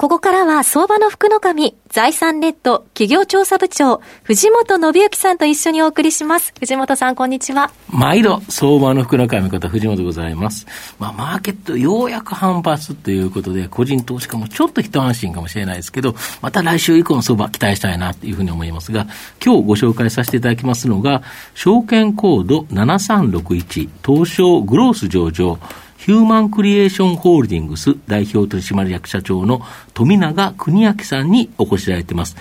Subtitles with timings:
[0.00, 6.54] ここからは相場の福の神、財産ネット企業調査部長、藤本信之さんと一緒にお送りします。
[6.58, 7.70] 藤本さん、こんにちは。
[7.90, 10.66] 毎度、相場の福の神こと藤本でございます。
[10.98, 19.06] まあ、マーケットようやく反発ということで、個人投資家もちょっと一安心かもしれないですけど、また来週以降の相場期待したいなというふうに思いますが、
[19.44, 21.20] 今日ご紹介させていただきますのが、
[21.54, 25.58] 証券コード7361、東証グロース上場、
[26.00, 29.60] ヒューマンクリエーションホールディングス代表取締役社長の
[29.92, 32.36] 富永邦明さんにお越しいただいています。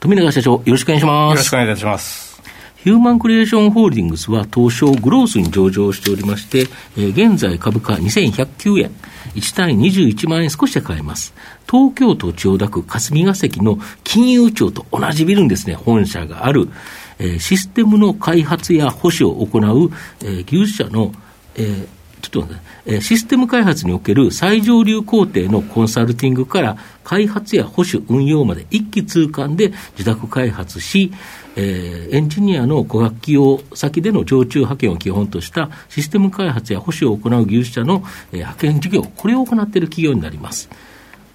[0.00, 1.30] 富永社長、よろしくお願いします。
[1.32, 2.40] よろしくお願いいたします。
[2.76, 6.60] ヒューマンクリエーションホールディングスは東証グロースに上場しておりまして、
[6.96, 8.90] えー、現在株価2109円、
[9.34, 11.34] 1単位21万円少しで買えます。
[11.70, 16.70] 東京都千代田区霞が関の金融庁と同じビルにですね、本社がある、
[17.18, 19.90] えー、システムの開発や保守を行う、
[20.22, 21.12] えー、技術者の、
[21.56, 21.86] えー、
[22.22, 31.12] ちょっと待って、え、システム開発における最上流工程のコンサルティングから開発や保守、運用まで一気通貫で自宅開発し、
[31.56, 40.70] えー、エンジニアの小学企業先での常駐派遣を基本としたシステム開発や保守を行う技術者の、えー、派遣事業、これを行っている企業になります。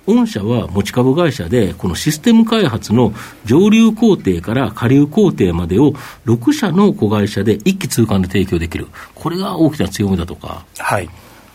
[0.08, 3.14] 御社は持ち株会社で、このシステム開発の
[3.46, 5.94] 上流工程から下流工程までを
[6.26, 10.66] 6社の子会社で一気通貫で提供できる、これが大きな強みだとか？
[10.78, 11.10] はい。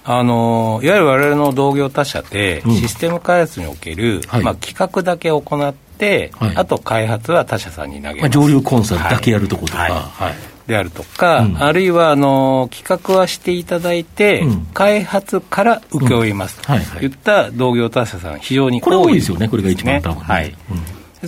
[0.04, 5.91] あのいわゆる我々の同業他社で、システム開発における、うん、まあ、企画だけ行って、
[6.34, 9.92] はい、あと開発は他社さんに投げまあ、上流コンサルだけやるとことか、はい。
[9.92, 10.34] はい、
[10.66, 20.54] であるとか、うん、あるいはあの企画はしていただいて、うん、開発から請け負います、といった同業他社さん、非常に多い、ですよね、これが一番多分、ね、はい。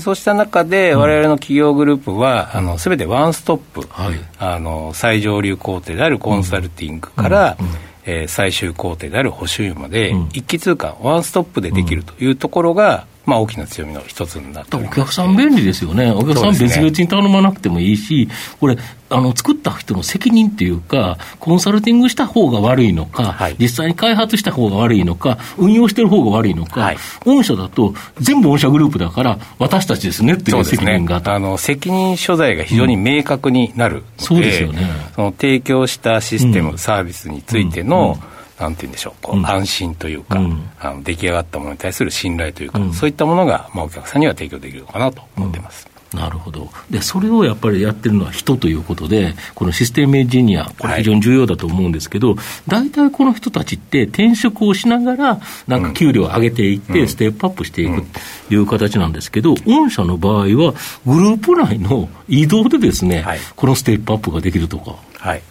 [0.01, 7.67] そうした中で、われわれの企業グループは、す、べ、てワンストップ、はい、あの、最上流工程であるコンサルティングから、うん。
[8.07, 18.29] えー、最終工程である補修まで、一気通貫、ワンストップでできるというところが、まあ、大きな強みの一つになってお客さん便利ですよね、お客さん別々に頼まなくてもいいし、
[18.61, 18.77] これ、
[19.11, 34.91] あの作った人の責任っていうか、コンサルティングした方が悪いのか、はい、実際に開発した方が悪いのか、運用してる方が悪いのか、はい、御社だと全部御社グループだから、私たちですねっていう責任が、ね、あの責任所在が非常に明確になるので、うん、そうですよね。
[35.15, 45.95] その提供したシステム、うん、サービスについての、うんなんて言うんでしょう、こう、うん、安心というか、うん、あの出来上がったものに対する信頼というか、うん、そういったものが、まあ、お客さんには提供できるのかなと思ってます。
[46.15, 46.71] なるほど。
[46.91, 52.37] で、それをやっぱりやってるのは人ということで、このシステムエンジニア、これ、非常に重要だと思うんですけど、
[52.69, 58.03] 大、体、この人たちって転職をしながら、なんか給料を上げていって、ステップアップしていく
[58.49, 64.97] という形なんですけど、御社の場合は、グループ内の移動でですね、はい、このステップアップができるとか。
[65.19, 65.43] はい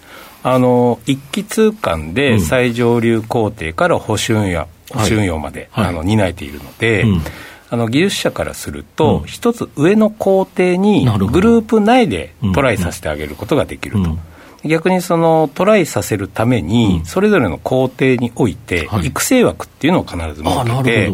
[0.43, 7.21] あの一気通貫で最上流工程から保守運用、保守運用まで、はい、あの担えているので、うん、
[7.69, 14.17] あの技術者からすると、一、うん、つ上の工程にグループ内でトライさせてあげることができると。
[14.63, 21.13] うん逆にそのトライさせるために、それぞれの工程において、育成枠っていうのを必ず設けて、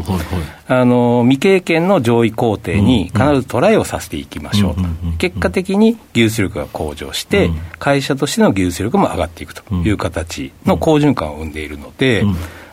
[0.68, 4.82] あの未経験の上位工程に必ずトライをさせていきましょうと、
[5.18, 7.50] 結果的に技術力が向上して、
[7.80, 12.24] 会社としての技術力も上がっていくという形の好循環を生んでいるので、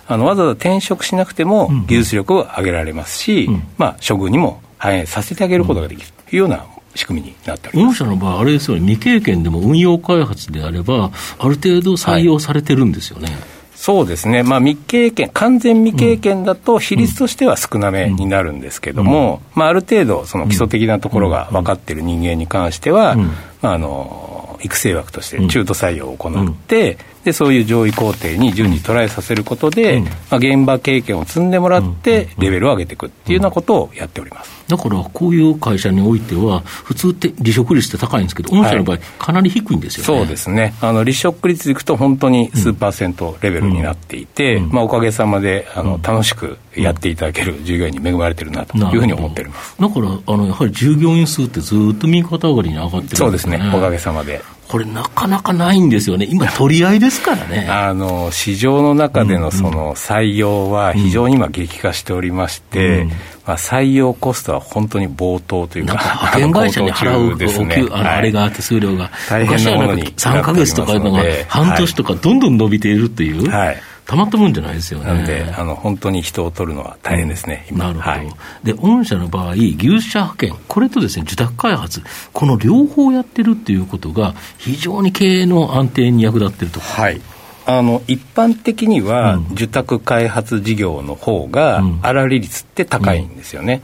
[0.08, 3.48] あのわざわざ転職しなくても技術力を上げられますし、
[3.78, 6.64] まあ、処遇にも反映させてあげることができるというような
[6.96, 7.70] 仕組みになって。
[7.74, 13.30] 御社の場合、あれですよね、未経験でも運用開発であれば、ある程度採用されてるんですよね。
[13.30, 13.36] はい。
[13.74, 23.30] そうですね、まあ、未経験、完全未経験だと、比率としては少なめになるんですけども、うん、まあ、ある程度、その基礎的なところが分かっている人間に関しては、うん、
[23.60, 34.64] まあ、あの育成枠として中途採用を行って、でそういう上位工程に順次トライさせることで、まあ、現場経験を積んでもらって、レベルを上げていくっていうようなことをやっております。
[34.68, 49.74] だから、こういう会社においては、普通って離職率って高いんですけど、御社の場合、かなり低いんですよね、そうですね、あの離職率でいくと、本当に数パーセントレベルになっていて、まあ、おかげさまであの楽しくやっていただける従業員に恵まれてるなというふうに思っております。
[49.80, 54.40] だからあの、やはり従業員数ってずっと右肩上がりに上がってるんです、ね、そうですね、おかげさまで。
[54.68, 57.66] これ、なかなかないんですよね、今、取り合いですからね。
[57.70, 63.08] あの市場の中でのその採用は非常に今、激化しておりまして、うん。
[63.46, 67.36] まあ、採用コストは本当に冒頭というか、派遣会社に払う
[67.66, 73.48] ね、あの、あれが手数料が、大変なものに3か月とかのが半年とかどんどん伸びているという。
[73.50, 75.06] はいたまったもんじゃないですよね。
[75.06, 78.32] なんで、あの本当に人を取るのは大変ですね、うん、なるほど、はい、
[78.62, 86.80] で、御社の場合、牛舎派遣、これとですね受託開発、この両方やってるっていうことが、非常に経営の安定に役立ってると。
[86.80, 87.20] はい。
[87.68, 93.82] あの一般的には、受託開発事業の方が、粗利率って高いんですよね、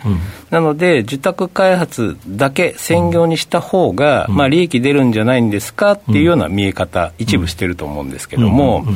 [0.50, 8.86] なので、受託開発だけ専業にした方が、まあ利益出るんじゃないんですかっていうような見え方、一部してると思うんですけども、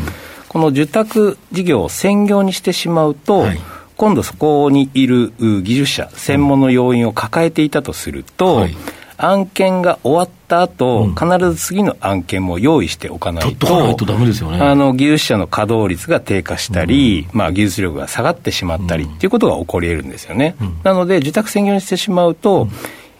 [0.48, 3.58] この受託事業を専業にしてしまうと、はい、
[3.96, 8.76] 今度そこにいる技術者、専門の要員を抱えていたとすると、はい。
[9.18, 20.54] 案件が終わった後、うん、必ず次の案件も用意しておかないと、ととね、あの技術者の稼働率が低下したり、うん、まあ、技術力が下がってしまったりっていうことが起こり得るんですよね。
[20.60, 22.68] うん、なので、受託専業にしてしまうと、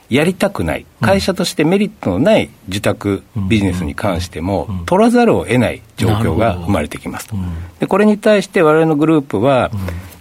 [0.09, 7.37] やりたくない、会社としてメリットのない受託ビジネスに関しても、取らざるを得ない状況が生まれてきますと。
[7.81, 9.71] でこれに対して我々のグループは、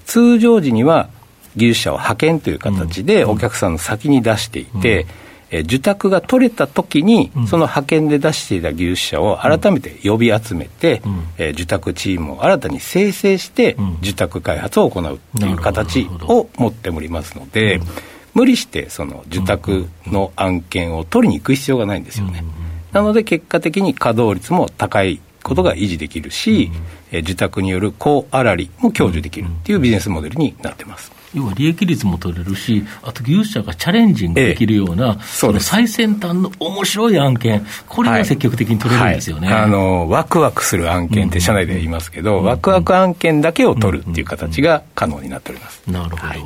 [0.05, 1.09] 通常時には
[1.55, 5.05] 技術者を派遣という形でお客さんの先に出していて、
[5.51, 11.01] え受託が取れたときに、その派遣で出していた技術者を改めて呼び集めて、
[11.37, 17.79] え受託チームを新たに生成して、受託開発を行うという形を持っておりますので、
[18.35, 22.43] 無理してその受託の案件を取りに行く必要がないんですよね。
[22.91, 26.71] なので結果的に稼働率も高いことが維持できるし、
[27.11, 31.11] え受託による高粗利も享受できるっていうビジネスモデルになってます。
[31.33, 39.55] 要は利益率も取れるし、あと技術者がチャレンジングできるような、ええ、その最先端の面白い案件、これが積極的に取れるんですよね、はい。
[39.57, 45.83] はい、あのワクワクする案件って社内で言いますけど、うん、ワクワク案件だけを取るっていう形が可能になっております。
[45.87, 46.45] なるほど、はい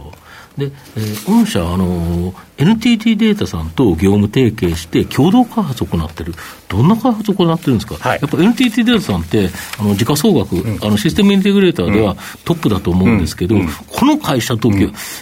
[0.59, 0.65] で、
[0.97, 6.33] えー、御社、あの NTT データさんと業務提携して共同開発を行ってる、
[6.67, 12.15] どんな開発を行ってるんですか、はい、やっぱ NTT データさんって、あの時価総額、うん、あのシステムインテグレーターでは
[12.45, 13.61] トップだと思うんですけど、うん。
[13.61, 14.69] うん、この会社と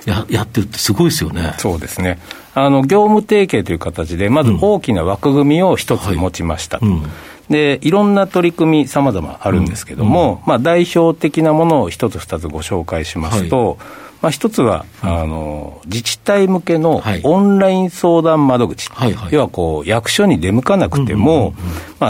[0.05, 1.53] ややってるってすごいですよね。
[1.59, 2.19] そうですね。
[2.53, 6.79] あの業務提携という形で、まず大きな枠組みを一つ持ちました。
[6.79, 7.01] はい
[7.49, 10.31] でいろんな取り組み、さまざまあるんですけども、うん。
[10.31, 13.77] うん、まあ、代表的なものを一つ、二つご紹介しますと、はい
[14.21, 19.23] まあ、一つは、うん、あの自治体向けのオンライン相談窓口、はいはい。
[19.25, 21.53] はい、要はこう役所に出向かなくても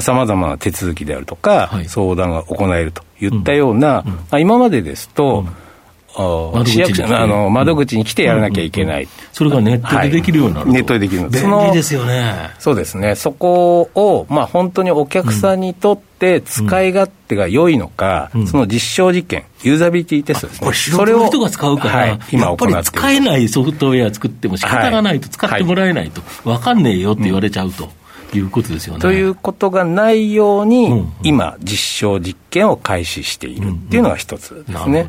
[0.02, 5.46] さまざ、まな手続きであるとか、はい、相談が行えるといったような、うんうん、まあ、今までですと、
[6.66, 12.52] 市役所あの窓口に来てやらなきゃいけない、それがネットでできるようになる、はい、ネットでできる便利ですよね。
[12.58, 27.90] そうですね、そこを、まあ、本当にお客さんにとって使い勝手が良いのか、うん、その実証実験、ユーザビリティテストですね、これ、素人の人が使うから、はい、今やっぱり使えないソフトウェア作っても仕方がないと、使ってもらえないと、分かんねえよって言われちゃうと。
[28.34, 29.00] いうことですよね。
[29.00, 35.08] ということがないように、うんうん、今、実証実験を開始しているっていうのが一つですね。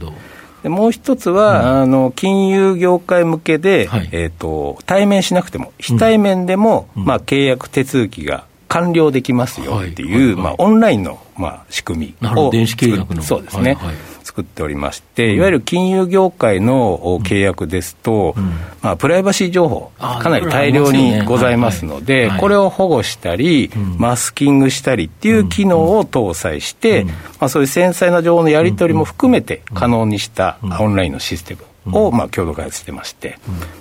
[0.62, 13.22] でもう一つは、うん、あの金融業界向けで、はい、えーと、対面しなくても、非対面でも、うん、まあ、契約手続きが完了できますよっていう、まあ、オンラインの、まあ、仕組みを電子契約の。
[13.22, 13.96] そうですね、はいはい。
[14.22, 18.44] 作っておりまして、いわゆる金融業界の契約ですと、うん、
[18.82, 27.04] まあ、プライバシー情報、かなり大量にございますので、これを保護したり、マスキングしたりっていう機能を搭載して、
[27.40, 33.38] まあ、そういう繊細な情報のやり取りも含めて可能にしたオンラインのシステムを、まあ、共同開発してまして、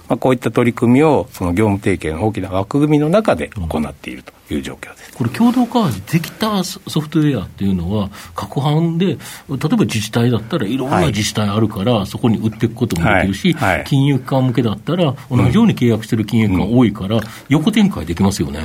[0.08, 5.14] まあ、こういった取り組みを、その業務提携の大きな枠組みの中で行っているという状況です。
[5.14, 9.18] これ、共同開発できたソフトウェアっていうのは、各班で、例え
[9.50, 13.78] ば自治体だったらいろんな自治体あるから、そこに売っていくこともできるし、はい。
[13.78, 18.60] はい、金融機関向けだったら、同じように契約してる金融機関多いから、横展開できますよね。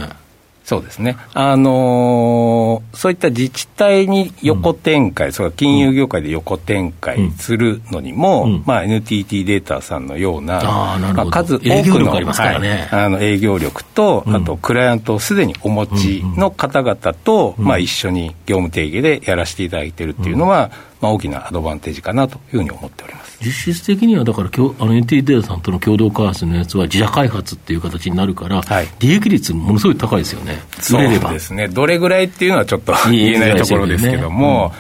[0.73, 12.11] そうですね、あのー、そういった自治体に横展開、うん、それ金融業界で横展開するのにも、うん、まあ、NTT データさんのような、あまあ、数多くの
[12.57, 12.89] あ、ね。
[12.91, 20.71] はい、あの営業力と、あとクライアントをすでにお持ちの方々と、まあ、一緒に業務提携でやらせていただいているっていうのは、
[21.03, 23.39] まあ、大きなアドバンテージかなというふうに思っております。
[23.45, 34.73] 実質的には、だから、あの NTT データさんとの共同開発のやつは、自社開発っていう形になるから、はい、利益率、ものすごい高いですよね、そうですね、どれぐらいっていうのはちょっと言えないところですけども、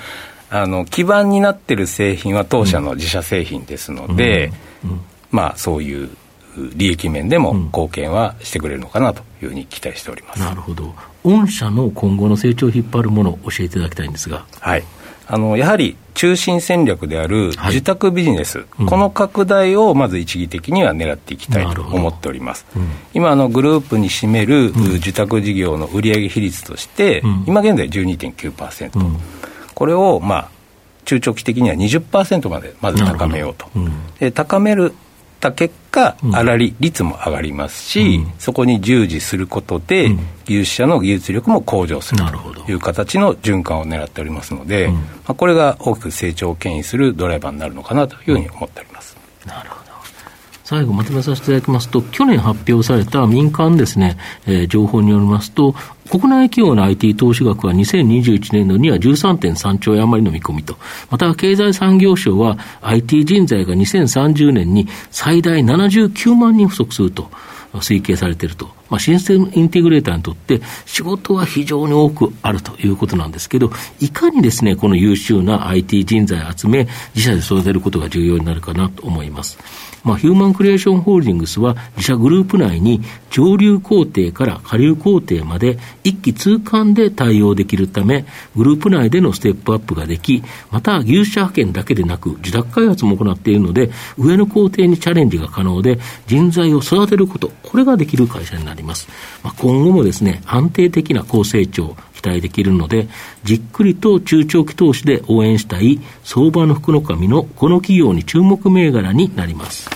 [0.52, 4.52] うん、あの基盤になってる製品は当社の自社製品ですので、
[4.85, 4.91] うん。
[4.91, 5.00] うん、
[5.33, 6.09] まあ、そういう
[6.76, 14.45] 利益面でも貢献はしてくれるのかなというふうに期待しております、なるほど、御社の今後の成長を引っ張るものを教えていただきたいんですが。
[14.61, 14.85] はい
[15.26, 22.67] あのやはり中心戦略である受託ビジネス、はいうん、この拡大をまず一義的には狙っていきたいと思っております。
[22.76, 24.67] うん、今あの、グループに占める
[24.99, 29.17] 受託事業の売上比率として、うん、今現在12.9%、うん、
[29.75, 30.49] これを、まあ、
[31.05, 33.67] 中長期的には20%までまず高めようと。
[33.75, 34.95] うん、で高める
[35.43, 40.09] た結果、粗利率も上がりますし、うん、そこに従事することで、
[40.45, 42.23] 技術者の技術力も向上する
[42.65, 49.17] という形の循環を狙っておりますので、まあ、これが大きく成長を牽引するドライバーになるのかなというふうに思っております。
[49.45, 49.82] なるほど
[50.73, 55.75] 最後まとめさせていただきますと、去年発表された民間ですね、えー、情報によりますと、
[56.09, 60.79] 国内企業の IT 投資額は2021年度には13.3兆円余りの見込みと、
[61.11, 67.29] また経済産業省は IT 人材が2030年に最大79万人不足すると
[67.75, 68.82] 推計されていると。
[68.93, 79.59] まあ、システムインテグレーターにとって仕事は非常に多くあるということなんですけど、いかにですね、この優秀な IT 人材を集め、自社で育てることが重要になるかなと思います。
[80.05, 99.09] まあ、ヒューマンクリエーションホールディングスは自社グループ内に上流工程から下流工程まで一気通貫で対応できるため、グループ内でのステップアップができ、また技術者派遣だけでなく自宅開発も行っているので、上の工程にチャレンジが可能で、人材を育てること、これができる会社になりますります。
[99.43, 103.09] まあ、今後もですね、安定的な高成長、期待できるので、
[103.45, 109.89] じっくりと中長期投資で応援したい相場の福の神のこの企業に注目銘柄になります。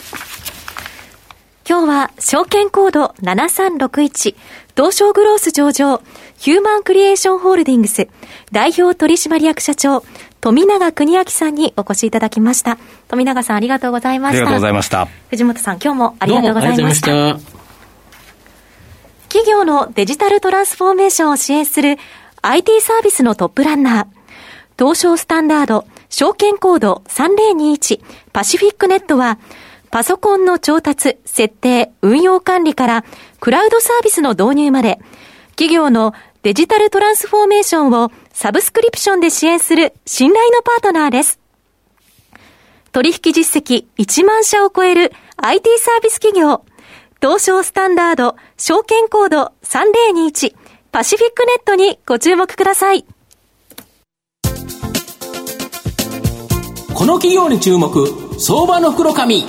[1.69, 4.37] 今日は証券コード7361
[4.77, 6.01] 東証グロース上場
[6.39, 8.07] ヒューマンクリエーションホールディングス
[8.53, 10.05] 代表取締役社長
[10.41, 12.79] 富永邦明さんにお越しいただきました。
[13.09, 14.39] 富永さんありがとうございました。
[14.39, 15.09] ありがとうございました。
[15.31, 17.56] 藤本さん今日もありがとうございました。
[19.37, 21.99] 企業のデジタルトランスフォーメーションを支援する
[22.41, 24.07] IT サービスのトップランナー、
[24.79, 28.01] 東証スタンダード、証券コード3021
[28.33, 29.39] パシフィックネットは、
[29.91, 33.05] パソコンの調達、設定、運用管理から、
[33.39, 35.01] クラウドサービスの導入まで、
[35.51, 41.39] 企業のデジタルトランスフォーメーションをサブスクリプションで支援する信頼のパートナーです。
[42.91, 46.65] 取引実績1万社を超える IT サービス企業、
[47.21, 50.55] 東証スタンダード、証券コード3021、
[50.93, 53.07] パシフィックネットにご注目ください。
[56.95, 58.07] この企業に注目、
[58.39, 59.45] 相場の袋紙。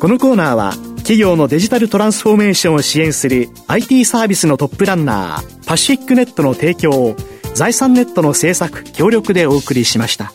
[0.00, 7.16] このコーナーは、企業のデジタルトランスフォーメーションを支援する IT サービスのトップランナー、パシフィックネットの提供を、
[7.54, 10.32] 財産ネットの制作、協力でお送りしました。